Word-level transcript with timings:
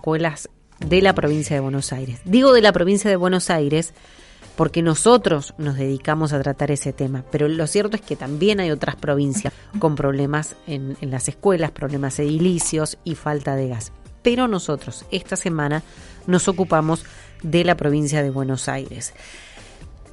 escuelas 0.00 0.48
de 0.78 1.02
la 1.02 1.12
provincia 1.12 1.56
de 1.56 1.60
Buenos 1.60 1.92
Aires. 1.92 2.20
Digo 2.24 2.52
de 2.52 2.60
la 2.60 2.70
provincia 2.70 3.10
de 3.10 3.16
Buenos 3.16 3.50
Aires 3.50 3.94
porque 4.54 4.80
nosotros 4.80 5.54
nos 5.58 5.76
dedicamos 5.76 6.32
a 6.32 6.40
tratar 6.40 6.70
ese 6.70 6.92
tema, 6.92 7.24
pero 7.32 7.48
lo 7.48 7.66
cierto 7.66 7.96
es 7.96 8.02
que 8.02 8.14
también 8.14 8.60
hay 8.60 8.70
otras 8.70 8.94
provincias 8.94 9.52
con 9.80 9.96
problemas 9.96 10.54
en, 10.68 10.96
en 11.00 11.10
las 11.10 11.26
escuelas, 11.26 11.72
problemas 11.72 12.20
edilicios 12.20 12.96
y 13.02 13.16
falta 13.16 13.56
de 13.56 13.70
gas. 13.70 13.90
Pero 14.22 14.46
nosotros 14.46 15.04
esta 15.10 15.34
semana 15.34 15.82
nos 16.28 16.46
ocupamos 16.46 17.04
de 17.42 17.64
la 17.64 17.76
provincia 17.76 18.22
de 18.22 18.30
Buenos 18.30 18.68
Aires. 18.68 19.14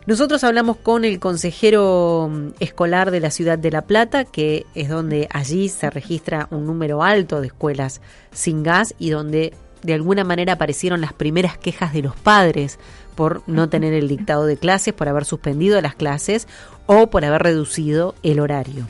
Nosotros 0.08 0.44
hablamos 0.44 0.78
con 0.78 1.04
el 1.04 1.20
consejero 1.20 2.30
mm, 2.32 2.48
escolar 2.60 3.10
de 3.10 3.20
la 3.20 3.32
ciudad 3.32 3.58
de 3.58 3.72
La 3.72 3.84
Plata, 3.84 4.24
que 4.24 4.66
es 4.74 4.90
donde 4.90 5.28
allí 5.32 5.70
se 5.70 5.92
registra 5.92 6.48
un 6.52 6.66
número 6.66 7.04
alto 7.04 7.42
de 7.42 7.48
escuelas 7.48 8.02
sin 8.32 8.62
gas 8.62 8.94
y 9.00 9.10
donde 9.10 9.54
de 9.86 9.94
alguna 9.94 10.24
manera 10.24 10.54
aparecieron 10.54 11.00
las 11.02 11.14
primeras 11.14 11.58
quejas 11.58 11.94
de 11.94 12.02
los 12.02 12.16
padres 12.16 12.80
por 13.16 13.44
no 13.48 13.70
tener 13.70 13.94
el 13.94 14.08
dictado 14.08 14.46
de 14.46 14.58
clases, 14.58 14.94
por 14.94 15.08
haber 15.08 15.26
suspendido 15.26 15.80
las 15.82 15.96
clases 15.96 16.48
o 16.86 17.10
por 17.10 17.24
haber 17.24 17.44
reducido 17.44 18.16
el 18.24 18.40
horario. 18.40 18.88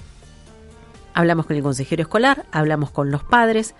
Hablamos 1.13 1.45
con 1.45 1.55
el 1.55 1.63
consejero 1.63 2.01
escolar, 2.01 2.45
hablamos 2.51 2.91
con 2.91 3.11
los 3.11 3.23
padres 3.23 3.75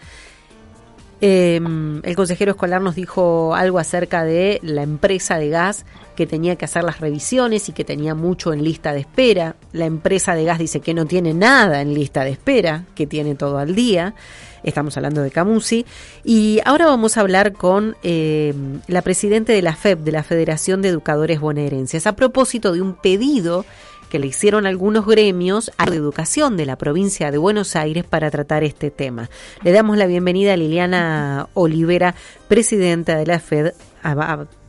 eh, 1.22 1.62
el 2.04 2.16
consejero 2.16 2.52
escolar 2.52 2.82
nos 2.82 2.96
dijo 2.96 3.56
algo 3.56 3.80
acerca 3.80 4.24
de 4.24 4.60
la 4.64 4.84
empresa 4.84 5.38
de 5.38 5.50
gas 5.50 5.86
que 6.16 6.26
tenía 6.26 6.56
que 6.56 6.66
hacer 6.66 6.84
las 6.84 7.00
revisiones 7.00 7.70
y 7.70 7.74
que 7.74 7.84
tenía 7.84 8.16
mucho 8.16 8.54
en 8.54 8.64
lista 8.64 8.94
de 8.94 9.02
espera. 9.02 9.56
La 9.74 9.86
empresa 9.86 10.36
de 10.36 10.46
gas 10.46 10.60
dice 10.60 10.80
que 10.80 10.94
no 10.94 11.06
tiene 11.06 11.34
nada 11.34 11.82
en 11.82 11.94
lista 11.94 12.24
de 12.24 12.32
espera, 12.32 12.86
que 12.96 13.06
tiene 13.06 13.36
todo 13.36 13.58
al 13.58 13.76
día. 13.76 14.16
Estamos 14.64 14.98
hablando 14.98 15.22
de 15.22 15.30
Camusi. 15.30 15.86
Y 16.24 16.60
ahora 16.66 16.88
vamos 16.88 17.18
a 17.18 17.22
hablar 17.22 17.54
con 17.54 17.96
eh, 18.02 18.54
la 18.88 19.02
presidenta 19.02 19.54
de 19.54 19.62
la 19.62 19.76
FEB, 19.76 20.00
de 20.00 20.12
la 20.12 20.24
Federación 20.24 20.82
de 20.82 20.90
Educadores 20.90 21.40
Bonaerenses, 21.40 22.08
a 22.08 22.16
propósito 22.16 22.74
de 22.74 22.82
un 22.82 22.96
pedido 22.96 23.66
que 24.10 24.20
le 24.20 24.28
hicieron 24.28 24.66
algunos 24.66 25.06
gremios 25.06 25.72
a 25.78 25.86
la 25.86 25.96
educación 25.96 26.58
de 26.58 26.66
la 26.66 26.76
provincia 26.78 27.32
de 27.32 27.38
Buenos 27.38 27.76
Aires 27.76 28.04
para 28.04 28.32
tratar 28.32 28.64
este 28.64 28.92
tema. 28.92 29.30
Le 29.64 29.72
damos 29.72 29.98
la 29.98 30.08
bienvenida 30.08 30.54
a 30.54 30.58
Liliana 30.58 31.48
Olivera, 31.54 32.16
presidenta 32.48 33.18
de 33.18 33.26
la 33.26 33.40
FED, 33.40 33.74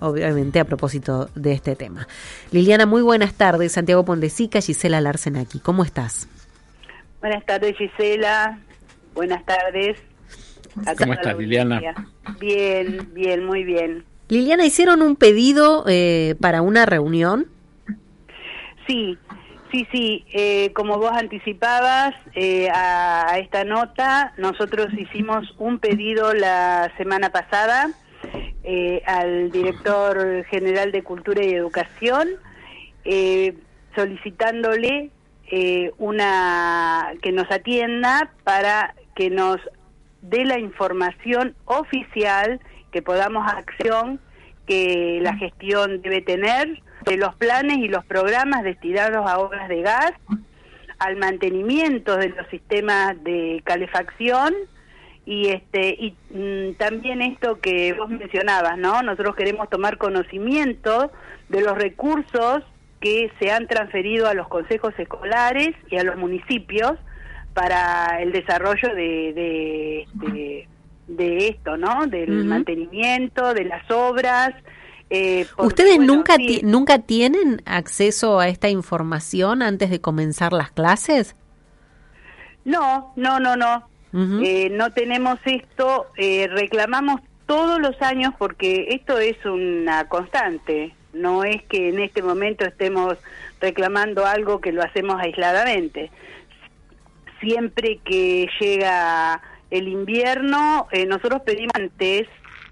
obviamente 0.01 0.61
a 0.61 0.65
propósito 0.65 1.29
de 1.35 1.53
este 1.53 1.77
tema. 1.77 2.09
Liliana, 2.51 2.87
muy 2.87 3.03
buenas 3.03 3.35
tardes. 3.35 3.73
Santiago 3.73 4.05
Pondesica, 4.05 4.61
Gisela 4.61 5.01
Larsenaki. 5.01 5.61
¿Cómo 5.61 5.85
estás? 5.85 6.29
Buenas 7.21 7.45
tardes, 7.45 7.77
Gisela. 7.77 8.59
Buenas 9.15 9.45
tardes. 9.45 9.99
¿Cómo 10.99 11.15
estás, 11.15 11.37
Liliana? 11.39 11.81
Bien, 12.39 13.09
bien, 13.13 13.45
muy 13.45 13.65
bien. 13.65 14.05
Liliana, 14.29 14.65
hicieron 14.67 15.03
un 15.03 15.17
pedido 15.17 15.85
eh, 15.89 16.35
para 16.41 16.63
una 16.63 16.85
reunión. 16.85 17.47
Sí, 18.87 19.17
Sí, 19.71 19.87
sí, 19.91 20.25
eh, 20.33 20.73
como 20.75 20.99
vos 20.99 21.11
anticipabas 21.13 22.15
eh, 22.35 22.69
a, 22.73 23.39
esta 23.39 23.65
nota, 23.65 24.33
nosotros 24.37 24.89
hicimos 24.97 25.55
un 25.59 25.81
pedido 25.81 26.33
la 26.35 26.93
semana 26.97 27.31
pasada 27.31 27.91
eh, 28.63 29.03
al 29.07 29.51
director 29.51 30.45
general 30.45 30.93
de 30.93 31.03
Cultura 31.03 31.45
y 31.45 31.53
Educación, 31.53 32.29
solicitándole 33.95 35.11
una 35.99 37.13
que 37.23 37.33
nos 37.33 37.51
atienda 37.51 38.33
para 38.45 38.95
que 39.15 39.31
nos 39.31 39.59
dé 40.23 40.45
la 40.45 40.59
información 40.59 41.55
oficial 41.67 42.61
que 42.91 43.03
podamos 43.03 43.47
acción 43.49 44.21
que 44.67 45.19
la 45.23 45.37
gestión 45.37 46.03
debe 46.03 46.23
tener 46.23 46.83
de 47.05 47.17
los 47.17 47.35
planes 47.37 47.79
y 47.79 47.89
los 47.89 48.05
programas 48.05 48.65
destinados 48.65 49.29
a 49.29 49.39
obras 49.39 49.69
de 49.69 49.83
gas, 49.83 50.13
al 50.99 51.17
mantenimiento 51.17 52.17
de 52.17 52.31
los 52.31 52.47
sistemas 52.49 53.23
de 53.23 53.61
calefacción 53.65 54.55
y 55.25 55.49
este 55.49 55.91
y 55.99 56.15
mm, 56.31 56.75
también 56.79 57.21
esto 57.21 57.61
que 57.61 57.93
vos 57.93 58.09
mencionabas, 58.09 58.79
¿no? 58.79 59.03
Nosotros 59.03 59.35
queremos 59.35 59.69
tomar 59.69 59.99
conocimiento 59.99 61.11
de 61.49 61.61
los 61.63 61.77
recursos 61.77 62.63
que 63.01 63.31
se 63.39 63.51
han 63.51 63.67
transferido 63.67 64.29
a 64.29 64.35
los 64.35 64.49
consejos 64.49 64.95
escolares 64.99 65.75
y 65.91 65.99
a 65.99 66.05
los 66.05 66.17
municipios 66.17 66.93
para 67.55 68.23
el 68.23 68.33
desarrollo 68.33 68.95
de, 68.95 69.33
de, 69.35 70.01
este, 70.03 70.69
de, 71.07 71.49
esto, 71.49 71.77
¿no? 71.77 72.07
Del 72.07 72.45
mantenimiento, 72.45 73.55
de 73.55 73.65
las 73.65 73.91
obras, 73.91 74.55
eh, 75.09 75.47
¿Ustedes 75.59 76.01
nunca, 76.01 76.37
nunca 76.63 76.99
tienen 76.99 77.63
acceso 77.65 78.41
a 78.41 78.49
esta 78.49 78.69
información 78.69 79.63
antes 79.63 79.91
de 79.91 80.01
comenzar 80.01 80.53
las 80.53 80.71
clases? 80.73 81.37
No, 82.65 83.13
no, 83.17 83.39
no, 83.39 83.57
no. 83.57 83.89
Eh, 84.43 84.71
no 84.71 84.93
tenemos 84.93 85.39
esto. 85.45 86.07
Eh, 86.17 86.49
reclamamos 86.49 87.21
todos 87.45 87.79
los 87.81 88.01
años 88.01 88.33
porque 88.39 88.87
esto 88.91 89.19
es 89.19 89.37
una 89.45 90.09
constante. 90.09 90.95
No 91.13 91.45
es 91.45 91.63
que 91.65 91.91
en 91.91 92.01
este 92.01 92.23
momento 92.23 92.65
estemos 92.65 93.17
reclamando 93.61 94.27
algo 94.27 94.61
que 94.61 94.73
lo 94.73 94.83
hacemos 94.83 95.21
aisladamente. 95.21 96.11
Siempre 97.41 98.01
que 98.05 98.49
llega 98.59 99.41
el 99.71 99.89
invierno, 99.89 100.89
nosotros 101.09 101.43
pedimos 101.45 101.73
antes 101.75 102.29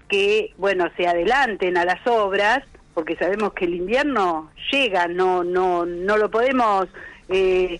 que, 0.07 0.53
bueno, 0.57 0.89
se 0.95 1.07
adelanten 1.07 1.77
a 1.77 1.85
las 1.85 2.05
obras, 2.07 2.63
porque 2.93 3.15
sabemos 3.17 3.53
que 3.53 3.65
el 3.65 3.75
invierno 3.75 4.51
llega, 4.71 5.07
no, 5.07 5.43
no, 5.43 5.85
no 5.85 6.17
lo 6.17 6.31
podemos 6.31 6.87
eh, 7.29 7.79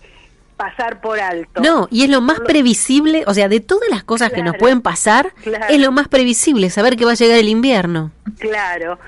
pasar 0.57 1.01
por 1.01 1.19
alto. 1.19 1.61
No, 1.61 1.87
y 1.91 2.03
es 2.03 2.09
lo 2.09 2.21
más 2.21 2.39
previsible, 2.41 3.23
o 3.27 3.33
sea, 3.33 3.47
de 3.47 3.59
todas 3.59 3.89
las 3.89 4.03
cosas 4.03 4.31
que 4.31 4.43
nos 4.43 4.57
pueden 4.57 4.81
pasar, 4.81 5.33
es 5.69 5.79
lo 5.79 5.91
más 5.91 6.07
previsible, 6.07 6.69
saber 6.69 6.95
que 6.95 7.05
va 7.05 7.11
a 7.11 7.15
llegar 7.15 7.37
el 7.37 7.49
invierno. 7.49 8.11
Claro, 8.39 8.99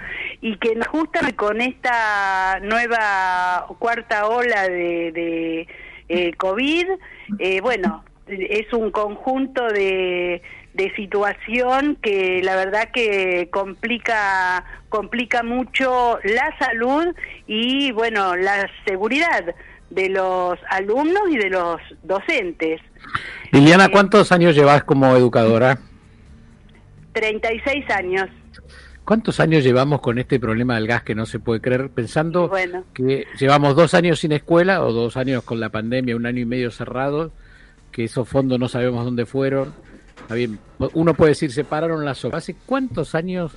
y 0.42 0.58
que 0.58 0.76
nos 0.76 0.88
gusta 0.88 1.20
con 1.36 1.62
esta 1.62 2.60
nueva 2.62 3.68
cuarta 3.80 4.28
ola 4.28 4.64
de, 4.64 5.12
de 5.12 5.68
eh, 6.10 6.34
COVID, 6.38 6.88
eh, 7.40 7.62
bueno, 7.62 8.04
es 8.28 8.72
un 8.74 8.92
conjunto 8.92 9.68
de, 9.68 10.42
de 10.74 10.96
situación 10.96 11.98
que 12.02 12.42
la 12.44 12.56
verdad 12.56 12.90
que 12.94 13.50
complica 13.52 14.64
complica 14.90 15.44
mucho 15.44 16.20
la 16.24 16.56
salud 16.60 17.14
y 17.48 17.92
bueno 17.92 18.36
la 18.36 18.70
seguridad 18.86 19.56
de 19.90 20.10
los 20.10 20.60
alumnos 20.70 21.24
y 21.30 21.38
de 21.38 21.50
los 21.50 21.80
docentes. 22.04 22.82
Liliana, 23.52 23.86
eh, 23.86 23.92
¿cuántos 23.92 24.32
años 24.32 24.56
llevas 24.56 24.84
como 24.84 25.16
educadora? 25.16 25.80
36 27.14 27.90
años. 27.90 28.30
¿Cuántos 29.06 29.40
años 29.40 29.64
llevamos 29.64 30.02
con 30.02 30.20
este 30.20 30.38
problema 30.38 30.76
del 30.76 30.86
gas 30.86 31.04
que 31.04 31.16
no 31.16 31.26
se 31.26 31.40
puede 31.40 31.62
creer? 31.62 31.90
Pensando 31.90 32.52
que 32.94 33.26
llevamos 33.40 33.76
dos 33.76 33.94
años 33.94 34.20
sin 34.20 34.34
escuela 34.34 34.84
o 34.84 34.92
dos 34.92 35.16
años 35.16 35.44
con 35.44 35.62
la 35.62 35.70
pandemia, 35.70 36.18
un 36.18 36.26
año 36.26 36.42
y 36.42 36.46
medio 36.46 36.72
cerrado, 36.72 37.32
que 37.98 38.06
esos 38.06 38.30
fondos 38.30 38.58
no 38.58 38.70
sabemos 38.70 39.04
dónde 39.04 39.26
fueron 39.26 39.74
bien, 40.36 40.60
uno 40.94 41.14
puede 41.14 41.32
decir, 41.32 41.52
se 41.52 41.64
pararon 41.64 42.04
las 42.06 42.24
obras. 42.26 42.44
¿Hace 42.44 42.56
cuántos 42.66 43.16
años 43.16 43.54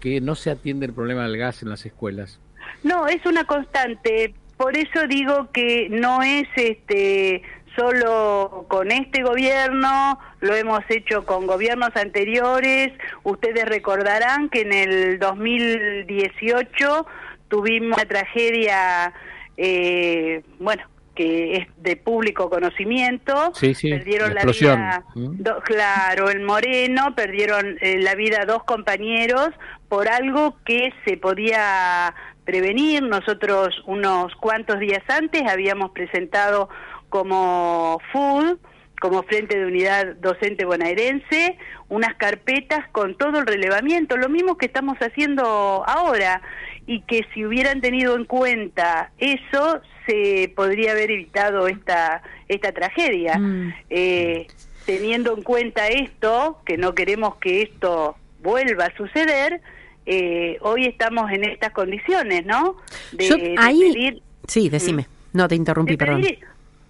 que 0.00 0.20
no 0.20 0.34
se 0.34 0.50
atiende 0.50 0.86
el 0.86 0.92
problema 0.92 1.24
del 1.24 1.36
gas 1.36 1.62
en 1.62 1.70
las 1.70 1.84
escuelas? 1.86 2.38
No, 2.82 3.06
es 3.06 3.24
una 3.26 3.44
constante. 3.44 4.34
Por 4.56 4.76
eso 4.76 5.06
digo 5.08 5.50
que 5.52 5.88
no 5.90 6.22
es 6.22 6.48
este 6.56 7.42
solo 7.76 8.66
con 8.68 8.92
este 8.92 9.22
gobierno, 9.22 10.18
lo 10.40 10.54
hemos 10.54 10.82
hecho 10.90 11.24
con 11.24 11.46
gobiernos 11.46 11.96
anteriores. 11.96 12.92
Ustedes 13.22 13.64
recordarán 13.64 14.50
que 14.50 14.60
en 14.60 14.72
el 14.72 15.18
2018 15.18 17.06
tuvimos 17.48 17.96
una 17.96 18.06
tragedia, 18.06 19.14
eh, 19.56 20.42
bueno, 20.58 20.82
que 21.14 21.56
es 21.56 21.68
de 21.76 21.96
público 21.96 22.48
conocimiento, 22.48 23.52
perdieron 23.60 24.34
la, 24.34 24.44
vida, 24.44 25.04
¿Mm? 25.14 25.42
claro, 25.64 26.30
el 26.30 26.40
Moreno, 26.40 27.14
perdieron 27.14 27.76
eh, 27.80 27.98
la 28.00 28.14
vida 28.14 28.44
dos 28.46 28.64
compañeros 28.64 29.50
por 29.88 30.08
algo 30.08 30.56
que 30.64 30.90
se 31.04 31.16
podía 31.18 32.14
prevenir. 32.44 33.02
Nosotros 33.02 33.82
unos 33.86 34.34
cuantos 34.36 34.80
días 34.80 35.02
antes 35.08 35.42
habíamos 35.42 35.90
presentado 35.90 36.68
como 37.08 38.00
FUD, 38.10 38.56
como 39.02 39.22
Frente 39.24 39.58
de 39.58 39.66
Unidad 39.66 40.14
Docente 40.20 40.64
Bonaerense, 40.64 41.58
unas 41.88 42.14
carpetas 42.14 42.88
con 42.92 43.16
todo 43.16 43.40
el 43.40 43.46
relevamiento, 43.46 44.16
lo 44.16 44.28
mismo 44.28 44.56
que 44.56 44.66
estamos 44.66 44.96
haciendo 44.98 45.42
ahora, 45.86 46.40
y 46.86 47.00
que 47.02 47.26
si 47.32 47.44
hubieran 47.44 47.80
tenido 47.80 48.16
en 48.16 48.24
cuenta 48.24 49.10
eso, 49.18 49.80
se 50.06 50.52
podría 50.54 50.92
haber 50.92 51.10
evitado 51.10 51.68
esta, 51.68 52.22
esta 52.48 52.72
tragedia. 52.72 53.38
Mm. 53.38 53.74
Eh, 53.90 54.46
teniendo 54.84 55.36
en 55.36 55.42
cuenta 55.42 55.88
esto, 55.88 56.60
que 56.64 56.76
no 56.76 56.94
queremos 56.94 57.36
que 57.36 57.62
esto 57.62 58.16
vuelva 58.42 58.86
a 58.86 58.96
suceder, 58.96 59.60
eh, 60.06 60.58
hoy 60.62 60.86
estamos 60.86 61.30
en 61.30 61.44
estas 61.44 61.72
condiciones, 61.72 62.44
¿no? 62.44 62.76
De, 63.12 63.54
ahí... 63.58 64.20
sí, 64.48 64.68
decime. 64.68 65.02
¿Mm? 65.02 65.38
No, 65.38 65.48
te 65.48 65.54
interrumpí, 65.54 65.96
perdón. 65.96 66.26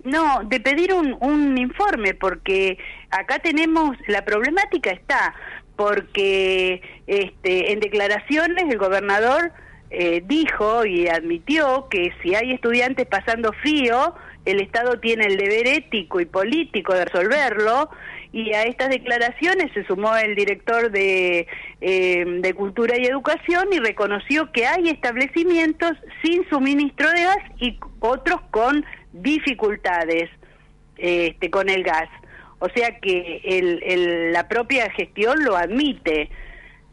No, 0.05 0.43
de 0.45 0.59
pedir 0.59 0.95
un, 0.95 1.17
un 1.21 1.57
informe, 1.59 2.15
porque 2.15 2.79
acá 3.11 3.39
tenemos, 3.39 3.97
la 4.09 4.25
problemática 4.25 4.91
está, 4.91 5.35
porque 5.77 6.83
este, 7.07 7.73
en 7.73 7.81
declaraciones 7.81 8.65
el 8.69 8.79
gobernador 8.79 9.53
eh, 9.95 10.23
dijo 10.25 10.87
y 10.87 11.07
admitió 11.07 11.87
que 11.91 12.13
si 12.23 12.35
hay 12.35 12.53
estudiantes 12.53 13.07
pasando 13.07 13.53
frío, 13.53 14.15
el 14.47 14.61
Estado 14.61 14.99
tiene 14.99 15.27
el 15.27 15.37
deber 15.37 15.67
ético 15.67 16.21
y 16.21 16.25
político 16.25 16.95
de 16.95 17.05
resolverlo, 17.05 17.91
y 18.33 18.55
a 18.55 18.63
estas 18.63 18.89
declaraciones 18.89 19.71
se 19.75 19.85
sumó 19.85 20.17
el 20.17 20.35
director 20.35 20.91
de, 20.91 21.47
eh, 21.83 22.25
de 22.27 22.55
Cultura 22.55 22.97
y 22.99 23.05
Educación 23.05 23.69
y 23.71 23.79
reconoció 23.79 24.51
que 24.53 24.67
hay 24.67 24.89
establecimientos 24.89 25.93
sin 26.25 26.49
suministro 26.49 27.11
de 27.11 27.25
gas 27.25 27.39
y 27.59 27.79
otros 28.01 28.41
con 28.51 28.87
dificultades 29.13 30.31
este, 30.97 31.51
con 31.51 31.69
el 31.69 31.83
gas. 31.83 32.09
O 32.59 32.69
sea 32.75 32.99
que 33.01 33.43
el, 33.45 34.33
la 34.33 34.49
propia 34.49 34.91
gestión 34.93 35.45
lo 35.45 35.57
admite. 35.57 36.31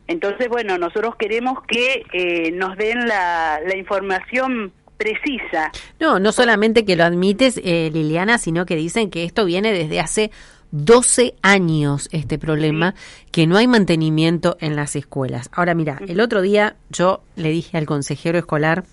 Entonces, 0.10 0.50
bueno, 0.50 0.80
nosotros 0.80 1.16
queremos 1.18 1.60
que 1.68 2.04
eh, 2.14 2.52
nos 2.52 2.76
den 2.78 3.08
la, 3.08 3.60
la, 3.64 3.78
información 3.78 4.74
precisa. 4.98 5.72
No, 6.00 6.18
no 6.18 6.32
solamente 6.32 6.84
que 6.84 6.96
lo 6.96 7.04
admites, 7.04 7.62
eh, 7.64 7.92
Liliana, 7.94 8.40
sino 8.40 8.66
que 8.66 8.76
dicen 8.76 9.12
que 9.12 9.24
esto 9.24 9.46
viene 9.46 9.72
desde 9.72 10.00
hace 10.00 10.32
12 10.72 11.36
años 11.44 12.10
este 12.12 12.40
problema, 12.40 12.96
que 13.32 13.46
no 13.46 13.56
hay 13.58 13.68
mantenimiento 13.68 14.58
en 14.60 14.76
las 14.76 14.96
escuelas. 14.96 15.48
Ahora 15.54 15.76
mira, 15.76 16.00
el 16.08 16.20
otro 16.22 16.42
día 16.42 16.76
yo 16.90 17.22
le 17.36 17.50
dije 17.50 17.78
al 17.78 17.86
consejero 17.86 18.40
escolar 18.40 18.86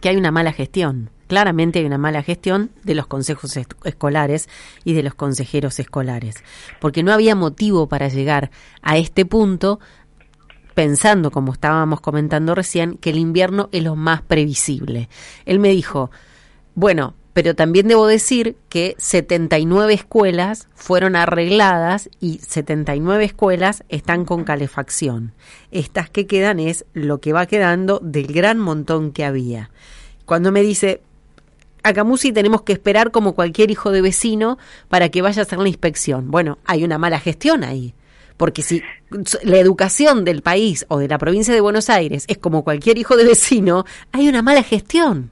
que 0.00 0.10
hay 0.10 0.16
una 0.16 0.30
mala 0.30 0.52
gestión. 0.52 1.10
Claramente 1.26 1.80
hay 1.80 1.84
una 1.84 1.98
mala 1.98 2.22
gestión 2.22 2.70
de 2.84 2.94
los 2.94 3.06
consejos 3.06 3.56
escolares 3.84 4.48
y 4.84 4.92
de 4.92 5.02
los 5.02 5.14
consejeros 5.14 5.78
escolares, 5.78 6.36
porque 6.80 7.02
no 7.02 7.12
había 7.12 7.34
motivo 7.34 7.88
para 7.88 8.08
llegar 8.08 8.50
a 8.82 8.96
este 8.96 9.24
punto 9.24 9.80
pensando, 10.74 11.30
como 11.30 11.52
estábamos 11.52 12.00
comentando 12.00 12.54
recién, 12.54 12.98
que 12.98 13.10
el 13.10 13.18
invierno 13.18 13.70
es 13.72 13.82
lo 13.82 13.96
más 13.96 14.20
previsible. 14.22 15.08
Él 15.46 15.58
me 15.58 15.70
dijo, 15.70 16.10
bueno, 16.74 17.14
pero 17.36 17.54
también 17.54 17.86
debo 17.86 18.06
decir 18.06 18.56
que 18.70 18.94
79 18.96 19.92
escuelas 19.92 20.68
fueron 20.74 21.16
arregladas 21.16 22.08
y 22.18 22.38
79 22.38 23.24
escuelas 23.24 23.84
están 23.90 24.24
con 24.24 24.44
calefacción. 24.44 25.32
Estas 25.70 26.08
que 26.08 26.26
quedan 26.26 26.60
es 26.60 26.86
lo 26.94 27.20
que 27.20 27.34
va 27.34 27.44
quedando 27.44 28.00
del 28.02 28.28
gran 28.28 28.58
montón 28.58 29.12
que 29.12 29.24
había. 29.24 29.70
Cuando 30.24 30.50
me 30.50 30.62
dice, 30.62 31.02
a 31.86 31.92
Camusi 31.92 32.32
tenemos 32.32 32.62
que 32.62 32.72
esperar 32.72 33.12
como 33.12 33.36
cualquier 33.36 33.70
hijo 33.70 33.92
de 33.92 34.02
vecino 34.02 34.58
para 34.88 35.08
que 35.08 35.22
vaya 35.22 35.42
a 35.42 35.44
hacer 35.44 35.60
la 35.60 35.68
inspección. 35.68 36.32
Bueno, 36.32 36.58
hay 36.64 36.82
una 36.82 36.98
mala 36.98 37.20
gestión 37.20 37.62
ahí. 37.62 37.94
Porque 38.36 38.62
si 38.62 38.82
la 39.44 39.58
educación 39.58 40.24
del 40.24 40.42
país 40.42 40.84
o 40.88 40.98
de 40.98 41.06
la 41.06 41.16
provincia 41.16 41.54
de 41.54 41.60
Buenos 41.60 41.88
Aires 41.88 42.24
es 42.26 42.38
como 42.38 42.64
cualquier 42.64 42.98
hijo 42.98 43.16
de 43.16 43.24
vecino, 43.24 43.84
hay 44.10 44.28
una 44.28 44.42
mala 44.42 44.64
gestión. 44.64 45.30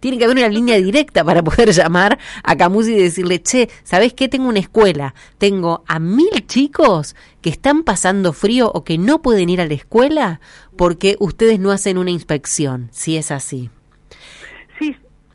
Tiene 0.00 0.16
que 0.16 0.24
haber 0.24 0.38
una 0.38 0.48
línea 0.48 0.78
directa 0.78 1.22
para 1.22 1.44
poder 1.44 1.70
llamar 1.72 2.18
a 2.42 2.56
Camusi 2.56 2.94
y 2.94 3.02
decirle, 3.02 3.42
che, 3.42 3.68
¿sabés 3.84 4.14
qué? 4.14 4.26
Tengo 4.26 4.48
una 4.48 4.58
escuela, 4.58 5.14
tengo 5.36 5.84
a 5.86 5.98
mil 5.98 6.46
chicos 6.46 7.14
que 7.42 7.50
están 7.50 7.82
pasando 7.82 8.32
frío 8.32 8.72
o 8.72 8.84
que 8.84 8.96
no 8.96 9.20
pueden 9.20 9.50
ir 9.50 9.60
a 9.60 9.66
la 9.66 9.74
escuela 9.74 10.40
porque 10.76 11.16
ustedes 11.20 11.60
no 11.60 11.70
hacen 11.70 11.98
una 11.98 12.10
inspección, 12.10 12.88
si 12.90 13.18
es 13.18 13.30
así. 13.30 13.68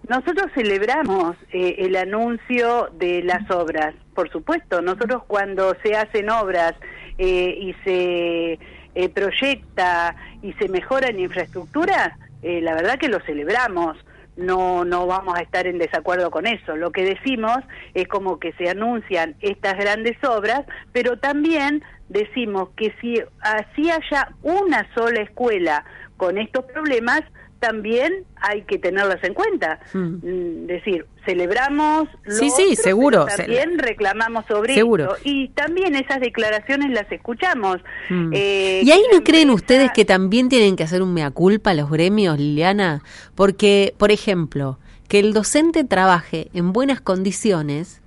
Nosotros 0.10 0.52
celebramos 0.54 1.36
eh, 1.52 1.78
el 1.80 1.96
anuncio 1.96 2.90
de 2.94 3.24
las 3.24 3.50
obras, 3.50 3.96
por 4.14 4.30
supuesto. 4.32 4.82
Nosotros 4.82 5.24
cuando 5.26 5.76
se 5.82 5.96
hacen 5.96 6.30
obras 6.30 6.74
eh, 7.18 7.58
y 7.60 7.74
se 7.84 8.60
eh, 8.94 9.10
proyecta 9.10 10.16
y 10.44 10.54
se 10.54 10.70
mejora 10.70 11.10
en 11.10 11.20
infraestructura, 11.20 12.18
la 12.44 12.76
verdad 12.76 13.00
que 13.00 13.08
lo 13.08 13.20
celebramos. 13.22 13.98
No, 14.38 14.86
no 14.86 15.08
vamos 15.08 15.36
a 15.36 15.42
estar 15.42 15.66
en 15.66 15.80
desacuerdo 15.80 16.30
con 16.30 16.46
eso. 16.46 16.76
Lo 16.76 16.92
que 16.92 17.04
decimos 17.04 17.58
es 17.96 18.08
como 18.08 18.38
que 18.38 18.52
se 18.54 18.70
anuncian 18.70 19.36
estas 19.40 19.76
grandes 19.76 20.22
obras, 20.24 20.66
pero 20.92 21.18
también 21.18 21.82
decimos 22.10 22.70
que 22.76 22.94
si 23.02 23.20
así 23.40 23.90
haya 23.90 24.30
una 24.44 24.88
sola 24.94 25.22
escuela 25.22 25.86
con 26.18 26.38
estos 26.38 26.66
problemas, 26.66 27.22
también 27.66 28.26
hay 28.36 28.62
que 28.62 28.78
tenerlas 28.78 29.24
en 29.24 29.34
cuenta. 29.34 29.80
Hmm. 29.92 30.20
Mm, 30.22 30.68
decir, 30.68 31.08
celebramos. 31.26 32.08
sí, 32.28 32.52
sí, 32.52 32.76
seguro. 32.76 33.26
También 33.26 33.80
reclamamos 33.80 34.46
sobre 34.46 34.76
seguro. 34.76 35.16
Y 35.24 35.50
también 35.50 35.96
esas 35.96 36.20
declaraciones 36.20 36.92
las 36.92 37.12
escuchamos. 37.12 37.78
Hmm. 38.10 38.30
Eh, 38.34 38.82
¿Y 38.84 38.92
ahí 38.92 39.02
no 39.12 39.24
creen 39.24 39.50
ustedes 39.50 39.92
que 39.94 40.06
también 40.06 40.48
tienen 40.48 40.76
que 40.76 40.84
hacer 40.84 41.02
un 41.02 41.14
mea 41.14 41.32
culpa 41.32 41.74
los 41.74 41.90
gremios, 41.90 42.38
Liliana? 42.38 43.02
Porque, 43.34 43.96
por 43.98 44.12
ejemplo, 44.12 44.78
que 45.08 45.20
el 45.20 45.34
docente 45.34 45.84
trabaje 45.84 46.50
en 46.54 46.72
buenas 46.72 47.02
condiciones 47.02 48.02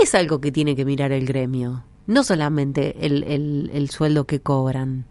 es 0.00 0.14
algo 0.14 0.40
que 0.40 0.52
tiene 0.52 0.76
que 0.76 0.84
mirar 0.84 1.10
el 1.10 1.26
gremio, 1.26 1.82
no 2.06 2.22
solamente 2.22 2.94
el, 3.00 3.24
el, 3.24 3.70
el 3.74 3.90
sueldo 3.90 4.24
que 4.24 4.40
cobran. 4.40 5.06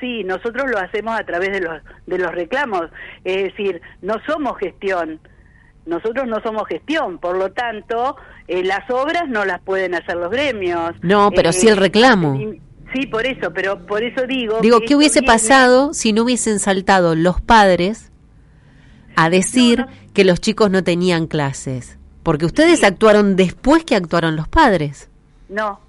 Sí, 0.00 0.24
nosotros 0.24 0.70
lo 0.70 0.78
hacemos 0.78 1.18
a 1.18 1.24
través 1.24 1.52
de 1.52 1.60
los, 1.60 1.82
de 2.06 2.18
los 2.18 2.32
reclamos, 2.32 2.82
es 3.24 3.44
decir, 3.44 3.80
no 4.02 4.14
somos 4.26 4.58
gestión, 4.58 5.20
nosotros 5.86 6.26
no 6.26 6.40
somos 6.42 6.66
gestión, 6.68 7.18
por 7.18 7.36
lo 7.36 7.52
tanto, 7.52 8.16
eh, 8.48 8.62
las 8.62 8.90
obras 8.90 9.28
no 9.28 9.44
las 9.44 9.60
pueden 9.62 9.94
hacer 9.94 10.16
los 10.16 10.30
gremios. 10.30 10.92
No, 11.02 11.30
pero 11.30 11.52
sí 11.52 11.68
el 11.68 11.78
eh, 11.78 11.80
reclamo. 11.80 12.38
Sí, 12.92 13.06
por 13.06 13.26
eso, 13.26 13.52
pero 13.52 13.86
por 13.86 14.02
eso 14.02 14.26
digo... 14.26 14.60
Digo, 14.60 14.80
¿qué 14.80 14.94
hubiese 14.94 15.22
pasado 15.22 15.94
si 15.94 16.12
no 16.12 16.22
hubiesen 16.22 16.58
saltado 16.58 17.14
los 17.14 17.40
padres 17.40 18.12
a 19.16 19.30
decir 19.30 19.86
que 20.12 20.24
los 20.24 20.40
chicos 20.40 20.70
no 20.70 20.84
tenían 20.84 21.26
clases? 21.26 21.98
Porque 22.22 22.46
ustedes 22.46 22.84
actuaron 22.84 23.36
después 23.36 23.84
que 23.84 23.96
actuaron 23.96 24.36
los 24.36 24.48
padres. 24.48 25.10
No, 25.48 25.80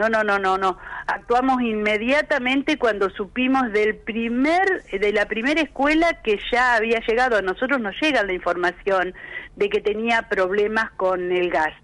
no, 0.00 0.08
no, 0.08 0.24
no, 0.24 0.38
no, 0.38 0.56
no. 0.56 0.78
Actuamos 1.06 1.60
inmediatamente 1.60 2.78
cuando 2.78 3.10
supimos 3.10 3.70
del 3.72 3.96
primer, 3.96 4.82
de 4.84 5.12
la 5.12 5.26
primera 5.26 5.60
escuela 5.60 6.22
que 6.22 6.38
ya 6.50 6.76
había 6.76 7.00
llegado. 7.06 7.36
A 7.36 7.42
nosotros 7.42 7.80
nos 7.80 7.94
llega 8.00 8.22
la 8.22 8.32
información 8.32 9.12
de 9.56 9.68
que 9.68 9.80
tenía 9.80 10.22
problemas 10.30 10.90
con 10.92 11.32
el 11.32 11.50
gas. 11.50 11.74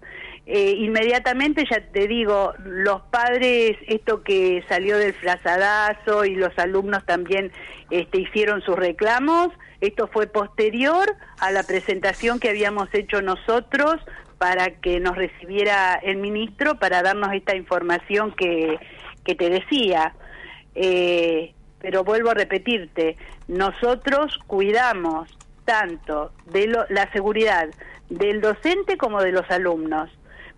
Eh, 0.47 0.75
inmediatamente, 0.77 1.65
ya 1.69 1.81
te 1.91 2.07
digo, 2.07 2.53
los 2.63 3.01
padres, 3.03 3.77
esto 3.87 4.23
que 4.23 4.63
salió 4.67 4.97
del 4.97 5.13
frazadazo 5.13 6.25
y 6.25 6.35
los 6.35 6.57
alumnos 6.57 7.05
también 7.05 7.51
este, 7.91 8.21
hicieron 8.21 8.61
sus 8.61 8.77
reclamos, 8.77 9.49
esto 9.81 10.07
fue 10.07 10.25
posterior 10.25 11.05
a 11.39 11.51
la 11.51 11.63
presentación 11.63 12.39
que 12.39 12.49
habíamos 12.49 12.91
hecho 12.93 13.21
nosotros 13.21 13.97
para 14.37 14.71
que 14.71 14.99
nos 14.99 15.15
recibiera 15.15 15.95
el 15.95 16.17
ministro 16.17 16.75
para 16.75 17.01
darnos 17.01 17.33
esta 17.33 17.55
información 17.55 18.33
que, 18.33 18.79
que 19.23 19.35
te 19.35 19.49
decía. 19.49 20.13
Eh, 20.75 21.53
pero 21.79 22.03
vuelvo 22.03 22.31
a 22.31 22.33
repetirte, 22.33 23.17
nosotros 23.47 24.37
cuidamos 24.47 25.37
tanto 25.65 26.31
de 26.45 26.67
la 26.89 27.11
seguridad 27.11 27.67
del 28.09 28.41
docente 28.41 28.97
como 28.97 29.21
de 29.21 29.31
los 29.31 29.49
alumnos, 29.51 30.09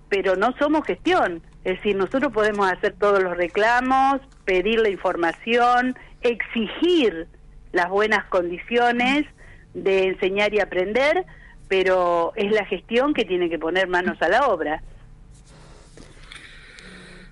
pero 0.08 0.36
no 0.36 0.54
somos 0.58 0.86
gestión. 0.86 1.42
Es 1.64 1.78
decir, 1.78 1.96
nosotros 1.96 2.32
podemos 2.32 2.72
hacer 2.72 2.94
todos 2.94 3.22
los 3.22 3.36
reclamos, 3.36 4.22
pedir 4.46 4.80
la 4.80 4.90
información, 4.90 5.98
exigir 6.22 7.28
las 7.72 7.90
buenas 7.90 8.26
condiciones 8.26 9.26
de 9.74 10.06
enseñar 10.06 10.54
y 10.54 10.60
aprender, 10.60 11.26
pero 11.70 12.34
es 12.36 12.52
la 12.52 12.66
gestión 12.66 13.14
que 13.14 13.24
tiene 13.24 13.50
que 13.50 13.58
poner 13.58 13.88
manos 13.88 14.22
a 14.22 14.28
la 14.28 14.48
obra. 14.48 14.82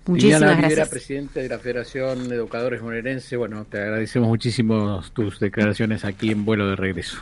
Muchísimas 0.05 0.57
gracias. 0.57 0.87
presidente 0.87 1.41
de 1.41 1.49
la 1.49 1.59
Federación 1.59 2.29
de 2.29 2.35
Educadores 2.35 2.81
Bonaerense, 2.81 3.35
bueno, 3.35 3.65
te 3.65 3.79
agradecemos 3.79 4.29
muchísimo 4.29 5.01
tus 5.11 5.41
declaraciones 5.41 6.05
aquí 6.05 6.31
en 6.31 6.45
vuelo 6.45 6.69
de 6.69 6.77
regreso. 6.77 7.21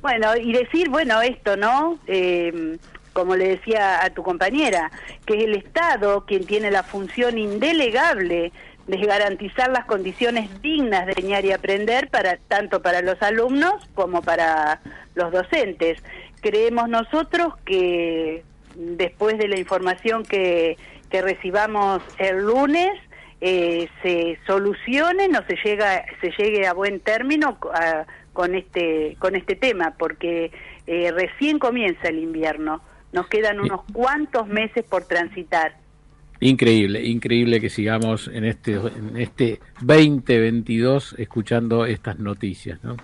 Bueno, 0.00 0.36
y 0.36 0.52
decir, 0.52 0.88
bueno, 0.90 1.20
esto, 1.22 1.56
¿no? 1.56 1.98
Eh, 2.06 2.76
como 3.12 3.36
le 3.36 3.48
decía 3.48 4.04
a 4.04 4.10
tu 4.10 4.22
compañera, 4.22 4.90
que 5.26 5.36
es 5.36 5.44
el 5.44 5.54
Estado 5.54 6.24
quien 6.24 6.46
tiene 6.46 6.70
la 6.70 6.82
función 6.82 7.36
indelegable 7.38 8.52
de 8.92 9.06
garantizar 9.06 9.70
las 9.70 9.86
condiciones 9.86 10.50
dignas 10.60 11.06
de 11.06 11.12
enseñar 11.12 11.46
y 11.46 11.52
aprender 11.52 12.08
para 12.10 12.36
tanto 12.36 12.82
para 12.82 13.00
los 13.00 13.20
alumnos 13.22 13.74
como 13.94 14.20
para 14.20 14.80
los 15.14 15.32
docentes. 15.32 15.98
Creemos 16.42 16.90
nosotros 16.90 17.54
que 17.64 18.44
después 18.74 19.38
de 19.38 19.48
la 19.48 19.58
información 19.58 20.24
que, 20.24 20.76
que 21.08 21.22
recibamos 21.22 22.02
el 22.18 22.44
lunes, 22.44 22.92
eh, 23.40 23.88
se 24.02 24.38
solucione, 24.46 25.26
no 25.28 25.40
se 25.46 25.56
llega, 25.64 26.04
se 26.20 26.30
llegue 26.36 26.66
a 26.66 26.74
buen 26.74 27.00
término 27.00 27.58
con 28.34 28.54
este 28.54 29.16
con 29.18 29.36
este 29.36 29.56
tema, 29.56 29.94
porque 29.98 30.52
eh, 30.86 31.10
recién 31.12 31.58
comienza 31.58 32.08
el 32.08 32.18
invierno, 32.18 32.82
nos 33.12 33.26
quedan 33.28 33.58
unos 33.58 33.84
cuantos 33.94 34.48
meses 34.48 34.84
por 34.84 35.04
transitar. 35.04 35.81
Increíble, 36.44 37.04
increíble 37.06 37.60
que 37.60 37.70
sigamos 37.70 38.26
en 38.26 38.44
este 38.44 38.74
en 38.74 39.16
este 39.16 39.60
2022 39.80 41.14
escuchando 41.16 41.86
estas 41.86 42.18
noticias. 42.18 42.82
¿no? 42.82 42.96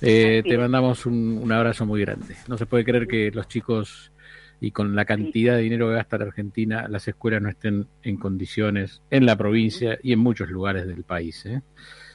Eh, 0.00 0.42
te 0.42 0.56
mandamos 0.56 1.04
un, 1.04 1.38
un 1.42 1.52
abrazo 1.52 1.84
muy 1.84 2.00
grande. 2.00 2.34
No 2.48 2.56
se 2.56 2.64
puede 2.64 2.86
creer 2.86 3.06
que 3.06 3.30
los 3.30 3.46
chicos 3.46 4.10
y 4.58 4.70
con 4.70 4.96
la 4.96 5.04
cantidad 5.04 5.56
de 5.56 5.62
dinero 5.62 5.88
que 5.88 5.96
gasta 5.96 6.16
la 6.16 6.24
Argentina, 6.24 6.88
las 6.88 7.06
escuelas 7.06 7.42
no 7.42 7.50
estén 7.50 7.86
en 8.02 8.16
condiciones 8.16 9.02
en 9.10 9.26
la 9.26 9.36
provincia 9.36 9.98
y 10.02 10.14
en 10.14 10.20
muchos 10.20 10.48
lugares 10.48 10.86
del 10.86 11.04
país. 11.04 11.44
¿eh? 11.44 11.60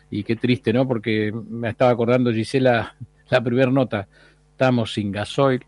Y 0.10 0.24
qué 0.24 0.36
triste, 0.36 0.74
¿no? 0.74 0.88
Porque 0.88 1.32
me 1.50 1.70
estaba 1.70 1.92
acordando, 1.92 2.34
Gisela, 2.34 2.96
la 3.30 3.44
primera 3.44 3.72
nota, 3.72 4.08
estamos 4.52 4.94
sin 4.94 5.12
gasoil, 5.12 5.64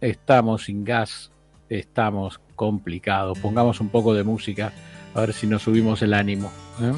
estamos 0.00 0.64
sin 0.64 0.82
gas, 0.82 1.30
estamos 1.68 2.40
complicados. 2.54 3.38
Pongamos 3.38 3.80
un 3.80 3.88
poco 3.88 4.14
de 4.14 4.24
música 4.24 4.72
a 5.14 5.20
ver 5.20 5.32
si 5.32 5.46
nos 5.46 5.62
subimos 5.62 6.02
el 6.02 6.14
ánimo. 6.14 6.50
¿eh? 6.80 6.92